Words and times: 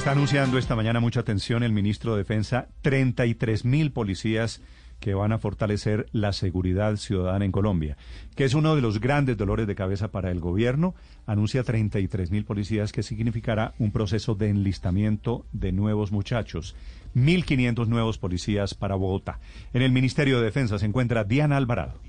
Está 0.00 0.12
anunciando 0.12 0.56
esta 0.56 0.74
mañana 0.76 0.98
mucha 0.98 1.20
atención 1.20 1.62
el 1.62 1.72
ministro 1.72 2.12
de 2.12 2.22
Defensa 2.22 2.68
33 2.80 3.66
mil 3.66 3.92
policías 3.92 4.62
que 4.98 5.12
van 5.12 5.30
a 5.30 5.38
fortalecer 5.38 6.06
la 6.12 6.32
seguridad 6.32 6.96
ciudadana 6.96 7.44
en 7.44 7.52
Colombia, 7.52 7.98
que 8.34 8.44
es 8.46 8.54
uno 8.54 8.74
de 8.74 8.80
los 8.80 8.98
grandes 8.98 9.36
dolores 9.36 9.66
de 9.66 9.74
cabeza 9.74 10.08
para 10.08 10.30
el 10.30 10.40
gobierno. 10.40 10.94
Anuncia 11.26 11.64
33 11.64 12.30
mil 12.30 12.46
policías, 12.46 12.92
que 12.92 13.02
significará 13.02 13.74
un 13.78 13.92
proceso 13.92 14.34
de 14.34 14.48
enlistamiento 14.48 15.44
de 15.52 15.70
nuevos 15.70 16.12
muchachos. 16.12 16.74
1.500 17.14 17.86
nuevos 17.86 18.16
policías 18.16 18.72
para 18.72 18.94
Bogotá. 18.94 19.38
En 19.74 19.82
el 19.82 19.92
Ministerio 19.92 20.38
de 20.38 20.46
Defensa 20.46 20.78
se 20.78 20.86
encuentra 20.86 21.24
Diana 21.24 21.58
Alvarado. 21.58 22.00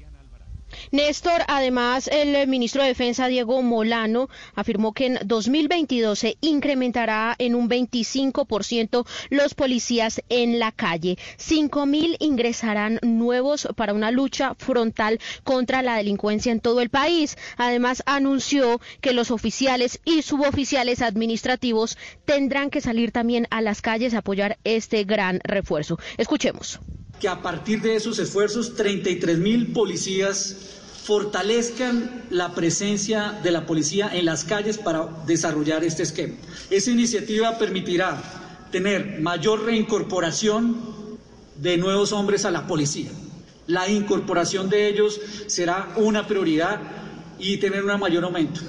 Néstor, 0.91 1.41
además, 1.47 2.07
el 2.11 2.47
ministro 2.47 2.81
de 2.81 2.89
Defensa, 2.89 3.27
Diego 3.27 3.61
Molano, 3.61 4.29
afirmó 4.55 4.93
que 4.93 5.07
en 5.07 5.19
2022 5.25 6.17
se 6.17 6.37
incrementará 6.41 7.35
en 7.37 7.55
un 7.55 7.69
25% 7.69 9.05
los 9.29 9.53
policías 9.53 10.21
en 10.29 10.59
la 10.59 10.71
calle. 10.71 11.17
5.000 11.37 12.17
ingresarán 12.19 12.99
nuevos 13.01 13.67
para 13.75 13.93
una 13.93 14.11
lucha 14.11 14.55
frontal 14.55 15.19
contra 15.43 15.81
la 15.81 15.95
delincuencia 15.95 16.51
en 16.51 16.59
todo 16.59 16.81
el 16.81 16.89
país. 16.89 17.37
Además, 17.57 18.03
anunció 18.05 18.81
que 19.01 19.13
los 19.13 19.31
oficiales 19.31 19.99
y 20.05 20.21
suboficiales 20.21 21.01
administrativos 21.01 21.97
tendrán 22.25 22.69
que 22.69 22.81
salir 22.81 23.11
también 23.11 23.47
a 23.49 23.61
las 23.61 23.81
calles 23.81 24.13
a 24.13 24.19
apoyar 24.19 24.57
este 24.63 25.03
gran 25.03 25.39
refuerzo. 25.43 25.97
Escuchemos 26.17 26.79
que 27.21 27.29
a 27.29 27.41
partir 27.41 27.81
de 27.81 27.95
esos 27.95 28.17
esfuerzos 28.17 28.75
33 28.75 29.37
mil 29.37 29.67
policías 29.73 30.55
fortalezcan 31.03 32.25
la 32.31 32.53
presencia 32.55 33.39
de 33.43 33.51
la 33.51 33.65
policía 33.67 34.09
en 34.11 34.25
las 34.25 34.43
calles 34.43 34.77
para 34.79 35.07
desarrollar 35.27 35.83
este 35.83 36.03
esquema. 36.03 36.33
Esa 36.71 36.89
iniciativa 36.89 37.57
permitirá 37.59 38.21
tener 38.71 39.21
mayor 39.21 39.65
reincorporación 39.65 40.77
de 41.57 41.77
nuevos 41.77 42.11
hombres 42.11 42.43
a 42.45 42.51
la 42.51 42.65
policía. 42.65 43.11
La 43.67 43.87
incorporación 43.87 44.69
de 44.69 44.87
ellos 44.89 45.19
será 45.45 45.89
una 45.97 46.25
prioridad 46.27 46.79
y 47.37 47.57
tener 47.57 47.85
un 47.85 47.99
mayor 47.99 48.23
aumento. 48.23 48.61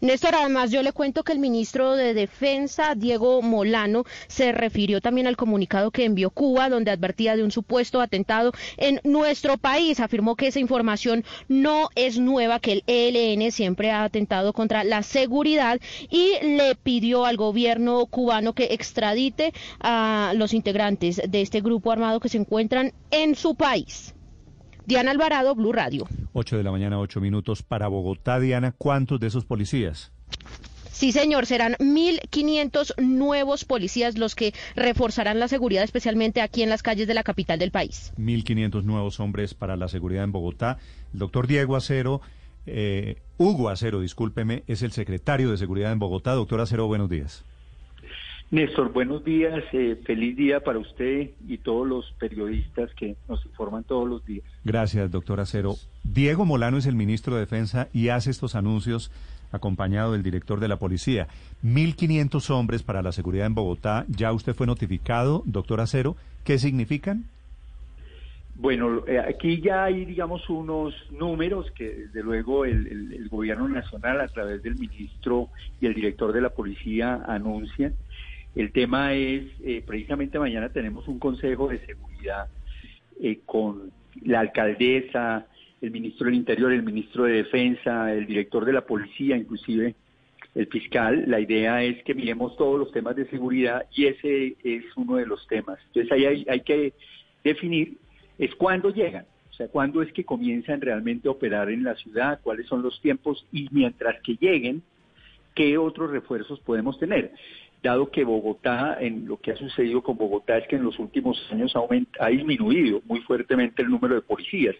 Néstor, 0.00 0.34
además 0.34 0.70
yo 0.70 0.82
le 0.82 0.92
cuento 0.92 1.24
que 1.24 1.32
el 1.32 1.38
ministro 1.38 1.94
de 1.94 2.14
Defensa, 2.14 2.94
Diego 2.94 3.42
Molano, 3.42 4.04
se 4.28 4.50
refirió 4.52 5.02
también 5.02 5.26
al 5.26 5.36
comunicado 5.36 5.90
que 5.90 6.06
envió 6.06 6.30
Cuba, 6.30 6.70
donde 6.70 6.90
advertía 6.90 7.36
de 7.36 7.44
un 7.44 7.50
supuesto 7.50 8.00
atentado 8.00 8.52
en 8.78 9.00
nuestro 9.04 9.58
país. 9.58 10.00
Afirmó 10.00 10.36
que 10.36 10.46
esa 10.46 10.58
información 10.58 11.22
no 11.48 11.90
es 11.96 12.18
nueva, 12.18 12.60
que 12.60 12.72
el 12.72 12.84
ELN 12.86 13.52
siempre 13.52 13.90
ha 13.90 14.04
atentado 14.04 14.54
contra 14.54 14.84
la 14.84 15.02
seguridad 15.02 15.78
y 16.08 16.32
le 16.42 16.76
pidió 16.76 17.26
al 17.26 17.36
gobierno 17.36 18.06
cubano 18.06 18.54
que 18.54 18.72
extradite 18.72 19.52
a 19.80 20.32
los 20.34 20.54
integrantes 20.54 21.20
de 21.28 21.42
este 21.42 21.60
grupo 21.60 21.92
armado 21.92 22.20
que 22.20 22.30
se 22.30 22.38
encuentran 22.38 22.94
en 23.10 23.34
su 23.34 23.54
país. 23.54 24.14
Diana 24.86 25.10
Alvarado, 25.10 25.54
Blue 25.54 25.72
Radio. 25.72 26.08
8 26.32 26.56
de 26.56 26.62
la 26.62 26.70
mañana, 26.70 26.98
8 26.98 27.20
minutos 27.20 27.62
para 27.62 27.88
Bogotá. 27.88 28.38
Diana, 28.40 28.72
¿cuántos 28.76 29.20
de 29.20 29.26
esos 29.28 29.44
policías? 29.44 30.12
Sí, 31.00 31.12
señor, 31.12 31.46
serán 31.46 31.76
1.500 31.78 33.00
nuevos 33.00 33.64
policías 33.64 34.18
los 34.18 34.34
que 34.34 34.52
reforzarán 34.76 35.40
la 35.40 35.48
seguridad, 35.48 35.82
especialmente 35.82 36.42
aquí 36.42 36.62
en 36.62 36.68
las 36.68 36.82
calles 36.82 37.08
de 37.08 37.14
la 37.14 37.22
capital 37.22 37.58
del 37.58 37.70
país. 37.70 38.12
1.500 38.18 38.82
nuevos 38.82 39.18
hombres 39.18 39.54
para 39.54 39.76
la 39.76 39.88
seguridad 39.88 40.24
en 40.24 40.32
Bogotá. 40.32 40.76
El 41.14 41.20
doctor 41.20 41.46
Diego 41.46 41.76
Acero, 41.76 42.20
eh, 42.66 43.16
Hugo 43.38 43.70
Acero, 43.70 44.00
discúlpeme, 44.00 44.62
es 44.66 44.82
el 44.82 44.92
secretario 44.92 45.50
de 45.50 45.56
Seguridad 45.56 45.90
en 45.90 45.98
Bogotá. 45.98 46.32
Doctor 46.32 46.60
Acero, 46.60 46.86
buenos 46.86 47.08
días. 47.08 47.46
Néstor, 48.50 48.92
buenos 48.92 49.24
días, 49.24 49.62
eh, 49.72 49.96
feliz 50.04 50.36
día 50.36 50.58
para 50.58 50.80
usted 50.80 51.30
y 51.46 51.58
todos 51.58 51.86
los 51.86 52.12
periodistas 52.18 52.92
que 52.94 53.14
nos 53.28 53.46
informan 53.46 53.84
todos 53.84 54.08
los 54.08 54.26
días. 54.26 54.44
Gracias, 54.64 55.08
doctor 55.08 55.38
Acero. 55.38 55.76
Diego 56.02 56.44
Molano 56.44 56.76
es 56.76 56.86
el 56.86 56.96
ministro 56.96 57.34
de 57.34 57.40
Defensa 57.42 57.86
y 57.92 58.08
hace 58.08 58.30
estos 58.30 58.56
anuncios 58.56 59.12
acompañado 59.52 60.12
del 60.12 60.24
director 60.24 60.58
de 60.58 60.66
la 60.66 60.78
policía. 60.78 61.28
1.500 61.64 62.50
hombres 62.50 62.82
para 62.82 63.02
la 63.02 63.12
seguridad 63.12 63.46
en 63.46 63.54
Bogotá. 63.54 64.04
¿Ya 64.08 64.32
usted 64.32 64.54
fue 64.54 64.66
notificado, 64.66 65.44
doctor 65.46 65.80
Acero? 65.80 66.16
¿Qué 66.42 66.58
significan? 66.58 67.26
Bueno, 68.56 69.06
eh, 69.06 69.18
aquí 69.20 69.60
ya 69.60 69.84
hay, 69.84 70.04
digamos, 70.04 70.50
unos 70.50 70.92
números 71.12 71.70
que 71.70 71.84
desde 71.84 72.22
luego 72.22 72.64
el, 72.64 73.12
el 73.12 73.28
gobierno 73.28 73.68
nacional 73.68 74.20
a 74.20 74.26
través 74.26 74.62
del 74.62 74.76
ministro 74.76 75.48
y 75.80 75.86
el 75.86 75.94
director 75.94 76.32
de 76.32 76.40
la 76.40 76.50
policía 76.50 77.22
anuncian. 77.28 77.94
El 78.54 78.72
tema 78.72 79.14
es, 79.14 79.44
eh, 79.64 79.82
precisamente 79.86 80.38
mañana 80.38 80.70
tenemos 80.70 81.06
un 81.08 81.18
consejo 81.18 81.68
de 81.68 81.78
seguridad 81.86 82.48
eh, 83.20 83.40
con 83.46 83.92
la 84.24 84.40
alcaldesa, 84.40 85.46
el 85.80 85.90
ministro 85.90 86.26
del 86.26 86.34
Interior, 86.34 86.72
el 86.72 86.82
ministro 86.82 87.24
de 87.24 87.34
Defensa, 87.34 88.12
el 88.12 88.26
director 88.26 88.64
de 88.64 88.72
la 88.72 88.84
policía, 88.84 89.36
inclusive 89.36 89.94
el 90.54 90.66
fiscal. 90.66 91.24
La 91.26 91.40
idea 91.40 91.82
es 91.82 92.02
que 92.02 92.14
miremos 92.14 92.56
todos 92.56 92.78
los 92.78 92.92
temas 92.92 93.16
de 93.16 93.26
seguridad 93.26 93.86
y 93.94 94.06
ese 94.06 94.56
es 94.64 94.84
uno 94.96 95.16
de 95.16 95.26
los 95.26 95.46
temas. 95.46 95.78
Entonces 95.86 96.12
ahí 96.12 96.26
hay, 96.26 96.46
hay 96.48 96.60
que 96.60 96.92
definir 97.44 97.96
es 98.40 98.54
cuándo 98.54 98.88
llegan, 98.88 99.26
o 99.50 99.52
sea, 99.52 99.68
cuándo 99.68 100.00
es 100.00 100.10
que 100.14 100.24
comienzan 100.24 100.80
realmente 100.80 101.28
a 101.28 101.32
operar 101.32 101.70
en 101.70 101.84
la 101.84 101.94
ciudad, 101.94 102.40
cuáles 102.42 102.66
son 102.66 102.80
los 102.80 102.98
tiempos 103.02 103.46
y 103.52 103.68
mientras 103.70 104.18
que 104.22 104.36
lleguen, 104.40 104.82
qué 105.54 105.76
otros 105.76 106.10
refuerzos 106.10 106.58
podemos 106.60 106.98
tener 106.98 107.32
dado 107.82 108.10
que 108.10 108.24
Bogotá, 108.24 108.98
en 109.00 109.26
lo 109.26 109.38
que 109.38 109.52
ha 109.52 109.56
sucedido 109.56 110.02
con 110.02 110.18
Bogotá 110.18 110.58
es 110.58 110.68
que 110.68 110.76
en 110.76 110.84
los 110.84 110.98
últimos 110.98 111.42
años 111.50 111.72
ha, 112.18 112.28
disminuido 112.28 113.00
muy 113.06 113.20
fuertemente 113.20 113.80
el 113.82 113.88
número 113.88 114.16
de 114.16 114.20
policías. 114.22 114.76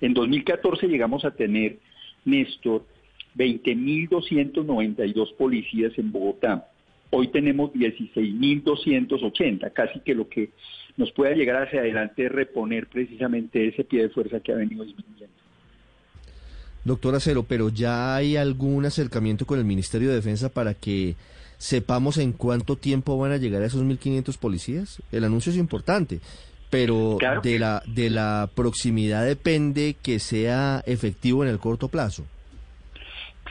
En 0.00 0.14
2014 0.14 0.88
llegamos 0.88 1.24
a 1.24 1.30
tener, 1.32 1.78
Néstor, 2.24 2.84
20.292 3.36 5.36
policías 5.36 5.96
en 5.98 6.12
Bogotá. 6.12 6.68
Hoy 7.10 7.28
tenemos 7.28 7.72
16.280, 7.72 9.72
casi 9.72 10.00
que 10.00 10.14
lo 10.14 10.28
que 10.28 10.50
nos 10.96 11.12
pueda 11.12 11.34
llegar 11.34 11.62
hacia 11.62 11.80
adelante 11.80 12.26
es 12.26 12.32
reponer 12.32 12.88
precisamente 12.88 13.68
ese 13.68 13.84
pie 13.84 14.02
de 14.02 14.10
fuerza 14.10 14.40
que 14.40 14.52
ha 14.52 14.56
venido 14.56 14.84
disminuyendo. 14.84 15.41
Doctora 16.84 17.20
Cero, 17.20 17.44
pero 17.48 17.68
ya 17.68 18.16
hay 18.16 18.36
algún 18.36 18.84
acercamiento 18.84 19.46
con 19.46 19.58
el 19.58 19.64
Ministerio 19.64 20.08
de 20.08 20.16
Defensa 20.16 20.48
para 20.48 20.74
que 20.74 21.14
sepamos 21.62 22.18
en 22.18 22.32
cuánto 22.32 22.74
tiempo 22.76 23.16
van 23.16 23.30
a 23.30 23.36
llegar 23.36 23.62
a 23.62 23.66
esos 23.66 23.84
1.500 23.84 24.36
policías? 24.36 25.00
El 25.12 25.22
anuncio 25.22 25.52
es 25.52 25.58
importante, 25.58 26.20
pero 26.70 27.18
de, 27.42 27.58
la, 27.60 27.82
de 27.86 28.10
la 28.10 28.50
proximidad 28.52 29.24
depende 29.24 29.94
que 30.02 30.18
sea 30.18 30.82
efectivo 30.86 31.44
en 31.44 31.50
el 31.50 31.60
corto 31.60 31.86
plazo. 31.86 32.24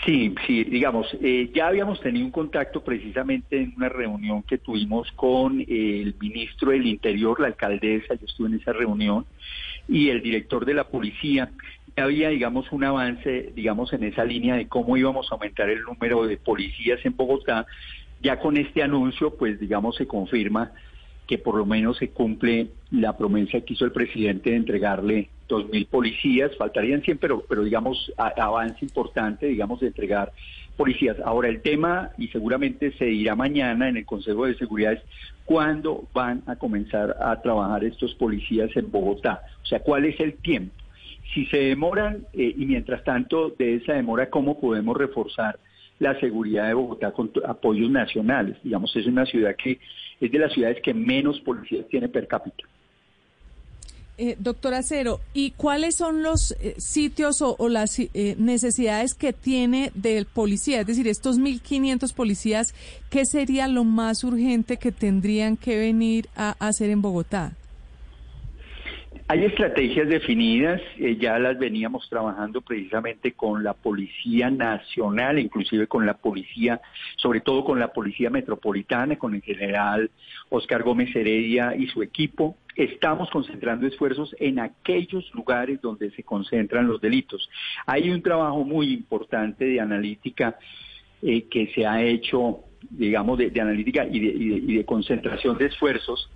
Sí, 0.05 0.33
sí, 0.47 0.63
digamos, 0.63 1.07
eh, 1.21 1.51
ya 1.53 1.67
habíamos 1.67 2.01
tenido 2.01 2.25
un 2.25 2.31
contacto 2.31 2.83
precisamente 2.83 3.61
en 3.61 3.73
una 3.77 3.87
reunión 3.87 4.41
que 4.43 4.57
tuvimos 4.57 5.11
con 5.11 5.61
el 5.61 6.15
ministro 6.19 6.71
del 6.71 6.87
Interior, 6.87 7.39
la 7.39 7.47
alcaldesa, 7.47 8.15
yo 8.15 8.25
estuve 8.25 8.47
en 8.47 8.55
esa 8.55 8.73
reunión, 8.73 9.25
y 9.87 10.09
el 10.09 10.21
director 10.21 10.65
de 10.65 10.73
la 10.73 10.85
policía. 10.85 11.51
Había, 11.97 12.29
digamos, 12.29 12.71
un 12.71 12.83
avance, 12.83 13.51
digamos, 13.55 13.91
en 13.93 14.03
esa 14.03 14.23
línea 14.23 14.55
de 14.55 14.67
cómo 14.67 14.97
íbamos 14.97 15.31
a 15.31 15.35
aumentar 15.35 15.69
el 15.69 15.81
número 15.83 16.25
de 16.25 16.37
policías 16.37 16.99
en 17.05 17.15
Bogotá 17.15 17.67
ya 18.21 18.39
con 18.39 18.57
este 18.57 18.83
anuncio, 18.83 19.35
pues 19.35 19.59
digamos, 19.59 19.95
se 19.95 20.07
confirma 20.07 20.71
que 21.27 21.37
por 21.37 21.55
lo 21.55 21.65
menos 21.65 21.97
se 21.97 22.09
cumple 22.09 22.67
la 22.91 23.17
promesa 23.17 23.61
que 23.61 23.73
hizo 23.73 23.85
el 23.85 23.91
presidente 23.91 24.51
de 24.51 24.57
entregarle 24.57 25.29
dos 25.47 25.67
mil 25.69 25.85
policías, 25.85 26.55
faltarían 26.57 27.01
100, 27.01 27.17
pero, 27.17 27.43
pero 27.47 27.63
digamos, 27.63 28.11
avance 28.17 28.77
importante, 28.81 29.47
digamos, 29.47 29.79
de 29.79 29.87
entregar 29.87 30.31
policías. 30.77 31.17
Ahora 31.23 31.49
el 31.49 31.61
tema, 31.61 32.11
y 32.17 32.27
seguramente 32.29 32.91
se 32.93 33.05
dirá 33.05 33.35
mañana 33.35 33.89
en 33.89 33.97
el 33.97 34.05
Consejo 34.05 34.45
de 34.45 34.55
Seguridad, 34.55 34.93
es 34.93 35.01
cuándo 35.45 36.05
van 36.13 36.43
a 36.47 36.55
comenzar 36.55 37.17
a 37.19 37.41
trabajar 37.41 37.83
estos 37.83 38.13
policías 38.15 38.69
en 38.75 38.91
Bogotá. 38.91 39.41
O 39.63 39.65
sea, 39.65 39.79
cuál 39.79 40.05
es 40.05 40.19
el 40.19 40.33
tiempo. 40.33 40.80
Si 41.33 41.45
se 41.45 41.57
demoran, 41.57 42.25
eh, 42.33 42.53
y 42.57 42.65
mientras 42.65 43.03
tanto 43.03 43.49
de 43.57 43.75
esa 43.75 43.93
demora, 43.93 44.29
¿cómo 44.29 44.59
podemos 44.59 44.97
reforzar 44.97 45.57
la 46.01 46.19
seguridad 46.19 46.67
de 46.67 46.73
Bogotá 46.73 47.11
con 47.11 47.31
apoyos 47.47 47.89
nacionales. 47.91 48.57
Digamos, 48.63 48.93
es 48.95 49.05
una 49.05 49.23
ciudad 49.23 49.55
que 49.55 49.79
es 50.19 50.31
de 50.31 50.39
las 50.39 50.51
ciudades 50.51 50.81
que 50.83 50.95
menos 50.95 51.39
policías 51.41 51.87
tiene 51.89 52.09
per 52.09 52.27
cápita. 52.27 52.63
Eh, 54.17 54.35
doctora 54.39 54.81
Cero, 54.81 55.19
¿y 55.33 55.51
cuáles 55.51 55.95
son 55.95 56.23
los 56.23 56.53
eh, 56.59 56.73
sitios 56.79 57.41
o, 57.41 57.55
las 57.69 57.99
eh, 57.99 58.35
necesidades 58.39 59.13
que 59.13 59.31
tiene 59.31 59.91
del 59.93 60.25
policía? 60.25 60.81
Es 60.81 60.87
decir, 60.87 61.07
estos 61.07 61.39
1.500 61.39 62.13
policías, 62.15 62.73
¿qué 63.11 63.25
sería 63.25 63.67
lo 63.67 63.83
más 63.83 64.23
urgente 64.23 64.77
que 64.77 64.91
tendrían 64.91 65.55
que 65.55 65.77
venir 65.77 66.29
a 66.35 66.55
hacer 66.59 66.89
en 66.89 67.03
Bogotá? 67.03 67.53
Hay 69.31 69.45
estrategias 69.45 70.09
definidas, 70.09 70.81
eh, 70.97 71.15
ya 71.15 71.39
las 71.39 71.57
veníamos 71.57 72.09
trabajando 72.09 72.59
precisamente 72.59 73.31
con 73.31 73.63
la 73.63 73.73
Policía 73.73 74.51
Nacional, 74.51 75.39
inclusive 75.39 75.87
con 75.87 76.05
la 76.05 76.15
Policía, 76.15 76.81
sobre 77.15 77.39
todo 77.39 77.63
con 77.63 77.79
la 77.79 77.93
Policía 77.93 78.29
Metropolitana, 78.29 79.15
con 79.15 79.33
el 79.33 79.41
general 79.41 80.11
Oscar 80.49 80.83
Gómez 80.83 81.15
Heredia 81.15 81.73
y 81.77 81.87
su 81.87 82.03
equipo. 82.03 82.57
Estamos 82.75 83.29
concentrando 83.29 83.87
esfuerzos 83.87 84.35
en 84.37 84.59
aquellos 84.59 85.33
lugares 85.33 85.79
donde 85.79 86.11
se 86.11 86.23
concentran 86.23 86.89
los 86.89 86.99
delitos. 86.99 87.49
Hay 87.85 88.09
un 88.09 88.21
trabajo 88.21 88.65
muy 88.65 88.91
importante 88.91 89.63
de 89.63 89.79
analítica 89.79 90.57
eh, 91.21 91.43
que 91.43 91.67
se 91.67 91.85
ha 91.85 92.03
hecho, 92.03 92.65
digamos, 92.81 93.37
de, 93.37 93.61
analítica 93.61 94.05
y 94.11 94.75
de 94.75 94.83
concentración 94.83 95.57
de 95.57 95.67
esfuerzos 95.67 96.29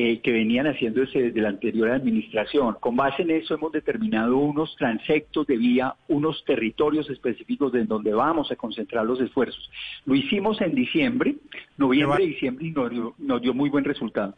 eh, 0.00 0.20
que 0.20 0.30
venían 0.30 0.68
haciéndose 0.68 1.20
desde 1.20 1.40
la 1.40 1.48
anterior 1.48 1.90
administración. 1.90 2.76
Con 2.78 2.94
base 2.94 3.22
en 3.22 3.32
eso 3.32 3.54
hemos 3.54 3.72
determinado 3.72 4.36
unos 4.36 4.76
transectos 4.76 5.44
de 5.48 5.56
vía, 5.56 5.92
unos 6.06 6.44
territorios 6.44 7.10
específicos 7.10 7.74
en 7.74 7.88
donde 7.88 8.14
vamos 8.14 8.52
a 8.52 8.54
concentrar 8.54 9.04
los 9.04 9.20
esfuerzos. 9.20 9.68
Lo 10.06 10.14
hicimos 10.14 10.60
en 10.60 10.76
diciembre, 10.76 11.34
noviembre 11.78 12.22
y 12.22 12.28
diciembre 12.28 12.66
y 12.68 12.70
nos 12.70 13.42
dio, 13.42 13.54
muy 13.54 13.70
buen 13.70 13.82
resultado. 13.82 14.36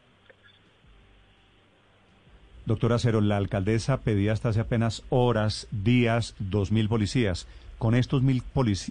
Doctora 2.64 2.98
Cero, 2.98 3.20
la 3.20 3.36
alcaldesa 3.36 4.00
pedía 4.00 4.32
hasta 4.32 4.48
hace 4.48 4.60
apenas 4.60 5.04
horas, 5.10 5.68
días, 5.70 6.36
dos 6.38 6.72
mil 6.72 6.88
policías. 6.88 7.46
Con 7.76 7.94
estos 7.94 8.22
mil 8.22 8.42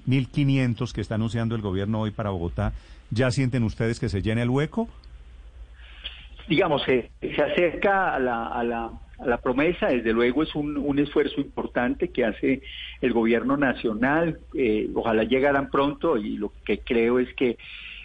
mil 0.05 0.27
quinientos 0.27 0.93
que 0.93 1.01
está 1.01 1.15
anunciando 1.15 1.55
el 1.55 1.63
gobierno 1.63 2.01
hoy 2.01 2.11
para 2.11 2.29
Bogotá, 2.29 2.73
¿ya 3.09 3.31
sienten 3.31 3.63
ustedes 3.63 3.99
que 3.99 4.09
se 4.09 4.21
llene 4.21 4.43
el 4.43 4.51
hueco 4.51 4.87
digamos, 6.49 6.81
se, 6.83 7.11
se 7.21 7.41
acerca 7.41 8.15
a 8.15 8.19
la, 8.19 8.47
a, 8.47 8.63
la, 8.63 8.91
a 9.19 9.25
la 9.25 9.37
promesa, 9.37 9.87
desde 9.87 10.11
luego 10.11 10.41
es 10.41 10.55
un, 10.55 10.75
un, 10.77 10.97
esfuerzo 10.97 11.39
importante 11.39 12.09
que 12.09 12.25
hace 12.25 12.63
el 13.01 13.13
gobierno 13.13 13.55
nacional, 13.55 14.39
eh, 14.55 14.89
ojalá 14.95 15.23
llegaran 15.23 15.69
pronto 15.69 16.17
y 16.17 16.37
lo 16.37 16.51
que 16.65 16.79
creo 16.79 17.19
es 17.19 17.31
que 17.35 17.57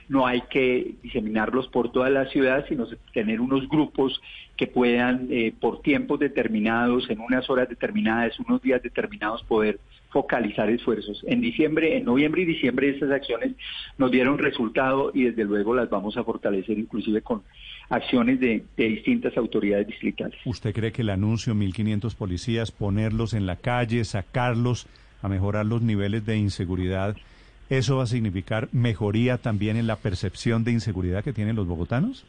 no 0.08 0.26
hay 0.26 0.42
que 0.42 0.94
diseminarlos 1.02 1.68
por 1.68 1.90
toda 1.92 2.10
la 2.10 2.26
ciudad, 2.26 2.64
sino 2.68 2.86
tener 3.12 3.40
unos 3.40 3.68
grupos 3.68 4.20
que 4.56 4.66
puedan 4.66 5.28
eh, 5.30 5.52
por 5.58 5.82
tiempos 5.82 6.20
determinados, 6.20 7.08
en 7.10 7.20
unas 7.20 7.48
horas 7.50 7.68
determinadas, 7.68 8.38
unos 8.38 8.62
días 8.62 8.82
determinados, 8.82 9.42
poder 9.42 9.80
focalizar 10.10 10.70
esfuerzos. 10.70 11.24
En 11.26 11.40
diciembre, 11.40 11.96
en 11.96 12.04
noviembre 12.04 12.42
y 12.42 12.44
diciembre 12.44 12.88
estas 12.88 13.10
acciones 13.10 13.52
nos 13.98 14.12
dieron 14.12 14.38
resultado 14.38 15.10
y 15.12 15.24
desde 15.24 15.44
luego 15.44 15.74
las 15.74 15.90
vamos 15.90 16.16
a 16.16 16.22
fortalecer 16.22 16.78
inclusive 16.78 17.20
con 17.20 17.42
acciones 17.88 18.38
de, 18.38 18.64
distintas 18.76 19.36
autoridades 19.36 19.88
distritales. 19.88 20.38
¿Usted 20.44 20.72
cree 20.72 20.92
que 20.92 21.02
el 21.02 21.10
anuncio 21.10 21.54
1.500 21.54 22.14
policías, 22.14 22.70
ponerlos 22.70 23.34
en 23.34 23.46
la 23.46 23.56
calle, 23.56 24.04
sacarlos, 24.04 24.86
a 25.20 25.28
mejorar 25.28 25.66
los 25.66 25.82
niveles 25.82 26.24
de 26.26 26.36
inseguridad, 26.36 27.16
eso 27.70 27.96
va 27.96 28.04
a 28.04 28.06
significar 28.06 28.68
mejoría 28.72 29.38
también 29.38 29.76
en 29.76 29.86
la 29.86 29.96
percepción 29.96 30.64
de 30.64 30.72
inseguridad 30.72 31.24
que 31.24 31.32
tienen 31.32 31.56
los 31.56 31.66
bogotanos? 31.66 32.24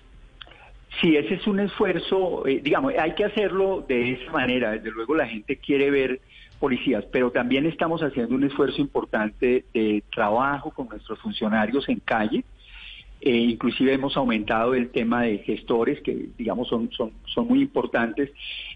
Sí, 1.02 1.16
ese 1.18 1.36
es 1.36 1.46
un 1.46 1.60
esfuerzo, 1.60 2.48
eh, 2.48 2.62
digamos, 2.64 2.94
hay 2.98 3.14
que 3.16 3.26
hacerlo 3.26 3.84
de 3.88 4.14
esa 4.14 4.32
manera. 4.32 4.72
Desde 4.72 4.92
luego 4.92 5.14
la 5.16 5.28
gente 5.28 5.58
quiere 5.58 5.92
ver 5.92 6.22
policías, 6.60 7.04
pero 7.12 7.32
también 7.32 7.66
estamos 7.66 8.02
haciendo 8.02 8.34
un 8.36 8.46
esfuerzo 8.46 8.80
importante 8.82 9.66
de 9.74 10.04
trabajo 10.14 10.72
con 10.72 10.88
nuestros 10.88 11.20
funcionarios 11.20 11.88
en 11.90 12.00
calle. 12.00 12.46
Eh, 13.20 13.36
inclusive 13.36 13.94
hemos 13.94 14.16
aumentado 14.16 14.74
el 14.74 14.90
tema 14.90 15.24
de 15.24 15.40
gestores, 15.40 16.00
que 16.02 16.30
digamos 16.38 16.70
son, 16.70 16.90
son, 16.92 17.12
son 17.26 17.48
muy 17.48 17.62
importantes, 17.62 18.32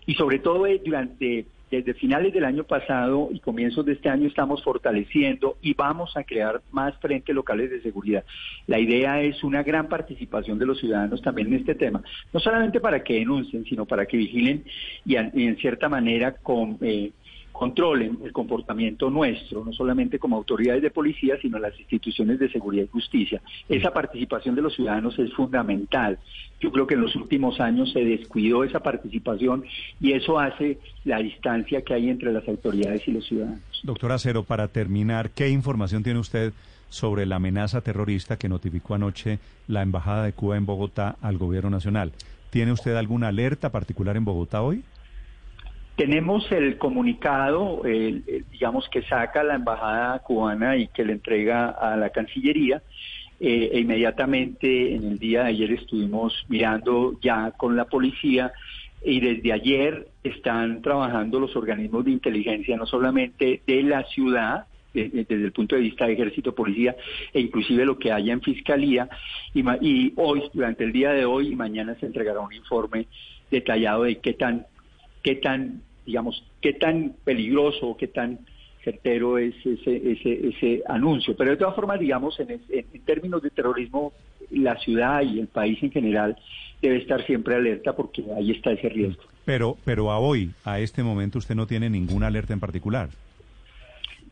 y 0.06 0.16
sobre 0.16 0.40
todo 0.40 0.66
eh, 0.66 0.82
durante 0.84 1.46
desde 1.70 1.94
finales 1.94 2.34
del 2.34 2.46
año 2.46 2.64
pasado 2.64 3.30
y 3.32 3.40
comienzos 3.40 3.86
de 3.86 3.94
este 3.94 4.10
año 4.10 4.28
estamos 4.28 4.64
fortaleciendo 4.64 5.58
y 5.62 5.74
vamos 5.74 6.16
a 6.18 6.24
crear 6.24 6.62
más 6.72 6.96
frentes 6.98 7.36
locales 7.36 7.70
de 7.70 7.82
seguridad. 7.82 8.24
La 8.68 8.80
idea 8.80 9.22
es 9.22 9.44
una 9.44 9.64
gran 9.64 9.88
participación 9.88 10.58
de 10.60 10.66
los 10.66 10.80
ciudadanos 10.80 11.22
también 11.22 11.48
en 11.50 11.56
este 11.56 11.76
tema, 11.76 12.02
no 12.34 12.40
solamente 12.40 12.80
para 12.80 13.04
que 13.04 13.16
denuncien, 13.16 13.66
sino 13.66 13.86
para 13.86 14.06
que 14.06 14.18
vigilen 14.18 14.64
y, 15.06 15.16
en 15.16 15.58
cierta 15.58 15.90
manera 15.90 16.36
con, 16.36 16.78
eh, 16.82 17.12
controlen 17.60 18.20
el 18.24 18.32
comportamiento 18.32 19.10
nuestro, 19.10 19.66
no 19.66 19.74
solamente 19.74 20.18
como 20.18 20.38
autoridades 20.38 20.82
de 20.82 20.92
policía, 20.92 21.36
sino 21.42 21.60
las 21.60 21.78
instituciones 21.78 22.40
de 22.40 22.50
seguridad 22.50 22.86
y 22.86 22.88
justicia. 22.88 23.42
Esa 23.68 23.92
participación 23.92 24.56
de 24.56 24.62
los 24.62 24.74
ciudadanos 24.74 25.20
es 25.20 25.34
fundamental. 25.34 26.20
Yo 26.62 26.72
creo 26.72 26.88
que 26.88 26.94
en 26.94 27.02
los 27.02 27.18
últimos 27.18 27.60
años 27.60 27.92
se 27.92 28.00
descuidó 28.00 28.64
esa 28.64 28.80
participación 28.80 29.66
y 30.00 30.14
eso 30.14 30.40
hace 30.40 30.80
la 31.04 31.18
distancia 31.18 31.82
que 31.82 31.94
hay 31.94 32.08
entre 32.10 32.32
las 32.32 32.48
autoridades 32.48 33.06
y 33.10 33.12
los 33.12 33.28
ciudadanos. 33.28 33.60
Doctora 33.84 34.18
Cero, 34.20 34.46
para 34.48 34.70
terminar, 34.70 35.32
¿qué 35.32 35.50
información 35.50 36.02
tiene 36.02 36.20
usted 36.20 36.54
sobre 36.88 37.26
la 37.26 37.36
amenaza 37.36 37.82
terrorista 37.82 38.38
que 38.38 38.48
notificó 38.48 38.96
anoche 38.96 39.40
la 39.68 39.82
Embajada 39.82 40.24
de 40.24 40.32
Cuba 40.32 40.56
en 40.56 40.66
Bogotá 40.66 41.18
al 41.22 41.38
Gobierno 41.38 41.72
Nacional? 41.72 42.14
¿Tiene 42.52 42.72
usted 42.72 42.96
alguna 42.96 43.28
alerta 43.28 43.70
particular 43.70 44.16
en 44.16 44.24
Bogotá 44.24 44.62
hoy? 44.62 44.82
Tenemos 46.00 46.50
el 46.54 46.78
comunicado, 46.78 47.82
digamos, 47.84 48.88
que 48.88 49.02
saca 49.02 49.44
la 49.44 49.56
embajada 49.56 50.20
cubana 50.20 50.78
y 50.78 50.88
que 50.88 51.04
le 51.04 51.12
entrega 51.12 51.72
a 51.72 51.98
la 51.98 52.10
Cancillería. 52.12 52.82
Eh, 53.42 53.72
e 53.74 53.80
inmediatamente 53.82 54.96
en 54.96 55.04
el 55.04 55.20
día 55.20 55.44
de 55.44 55.50
ayer 55.50 55.74
estuvimos 55.74 56.46
mirando 56.48 57.20
ya 57.22 57.52
con 57.52 57.76
la 57.76 57.84
policía 57.84 58.54
y 59.04 59.20
desde 59.20 59.52
ayer 59.52 60.08
están 60.24 60.82
trabajando 60.82 61.38
los 61.38 61.54
organismos 61.58 62.06
de 62.06 62.12
inteligencia, 62.12 62.78
no 62.78 62.86
solamente 62.86 63.62
de 63.68 63.84
la 63.84 64.06
ciudad, 64.06 64.68
desde 64.94 65.36
el 65.36 65.52
punto 65.52 65.76
de 65.76 65.82
vista 65.82 66.08
de 66.08 66.14
ejército, 66.14 66.56
policía 66.56 66.96
e 67.34 67.42
inclusive 67.42 67.84
lo 67.84 68.00
que 68.00 68.14
haya 68.14 68.32
en 68.32 68.42
fiscalía. 68.42 69.10
Y, 69.54 69.66
y 69.82 70.14
hoy, 70.16 70.44
durante 70.54 70.86
el 70.86 70.94
día 70.94 71.12
de 71.12 71.26
hoy 71.26 71.50
y 71.50 71.56
mañana 71.58 71.94
se 72.00 72.06
entregará 72.06 72.40
un 72.40 72.54
informe 72.54 73.08
detallado 73.52 74.04
de 74.04 74.20
qué 74.20 74.34
tan, 74.34 74.66
qué 75.24 75.36
tan 75.36 75.82
digamos, 76.10 76.44
qué 76.60 76.74
tan 76.74 77.14
peligroso, 77.24 77.96
qué 77.96 78.08
tan 78.08 78.40
certero 78.84 79.38
es 79.38 79.54
ese, 79.64 80.12
ese, 80.12 80.48
ese 80.48 80.82
anuncio. 80.88 81.36
Pero 81.38 81.52
de 81.52 81.58
todas 81.58 81.76
formas, 81.76 82.00
digamos, 82.00 82.40
en, 82.40 82.50
en, 82.50 83.02
términos 83.06 83.44
de 83.44 83.52
terrorismo, 83.52 84.12
la 84.50 84.76
ciudad 84.80 85.22
y 85.22 85.40
el 85.40 85.46
país 85.46 85.78
en 85.84 85.92
general 85.92 86.36
debe 86.82 86.98
estar 86.98 87.24
siempre 87.28 87.54
alerta 87.54 87.96
porque 87.96 88.24
ahí 88.36 88.50
está 88.50 88.72
ese 88.72 88.90
riesgo. 88.90 89.22
Pero, 89.46 89.78
pero 89.86 90.10
a 90.10 90.18
hoy, 90.18 90.50
a 90.64 90.80
este 90.80 91.04
momento, 91.04 91.38
usted 91.38 91.54
no 91.54 91.68
tiene 91.68 91.92
ninguna 91.92 92.26
alerta 92.26 92.54
en 92.54 92.60
particular. 92.60 93.10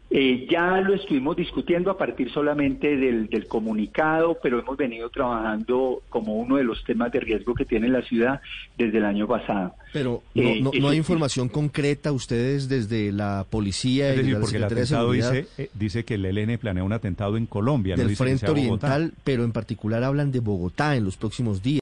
Eh, 0.10 0.48
ya 0.50 0.80
lo 0.80 0.94
estuvimos 0.94 1.36
discutiendo 1.36 1.92
a 1.92 1.98
partir 1.98 2.32
solamente 2.32 2.96
del, 2.96 3.28
del, 3.28 3.46
comunicado, 3.46 4.38
pero 4.42 4.58
hemos 4.60 4.78
venido 4.78 5.10
trabajando 5.10 6.02
como 6.08 6.36
uno 6.36 6.56
de 6.56 6.64
los 6.64 6.82
temas 6.86 7.12
de 7.12 7.20
riesgo 7.20 7.54
que 7.54 7.66
tiene 7.66 7.90
la 7.90 8.02
ciudad 8.04 8.40
desde 8.78 9.00
el 9.00 9.06
año 9.06 9.28
pasado. 9.28 9.76
Pero 9.92 10.24
no, 10.34 10.42
eh, 10.42 10.80
no, 10.80 10.90
hay 10.90 10.98
información 10.98 11.50
concreta 11.50 12.14
ustedes 12.14 12.70
desde 12.70 13.12
la 13.12 13.46
policía 13.50 14.12
es 14.12 14.18
decir, 14.18 14.32
y 14.32 14.36
porque 14.36 14.58
el 14.58 14.64
atentado 14.64 15.12
dice, 15.12 15.48
eh, 15.58 15.70
dice 15.74 16.06
que 16.06 16.14
el 16.14 16.26
ELN 16.26 16.58
planea 16.58 16.86
un 16.86 16.94
atentado 16.94 17.36
en 17.36 17.46
Colombia. 17.46 17.98
Del 17.98 18.16
Frente 18.16 18.50
Oriental, 18.50 19.14
pero 19.26 19.44
en 19.44 19.52
particular 19.52 20.06
hablan 20.06 20.32
de 20.32 20.40
Bogotá 20.40 20.96
en 20.96 21.04
los 21.04 21.18
próximos 21.18 21.62
días. 21.62 21.82